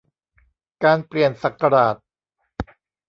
[0.83, 1.95] การเปลี่ยนศักราช